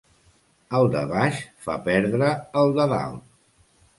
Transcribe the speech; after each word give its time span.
El 0.79 0.87
de 0.95 1.03
baix 1.11 1.41
fa 1.67 1.77
perdre 1.89 2.31
el 2.63 2.75
de 2.79 2.89
dalt. 2.97 3.23